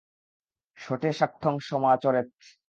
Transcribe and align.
শঠে 0.77 1.11
শাঠ্যং 1.13 1.53
সমাচরেৎ। 1.61 2.29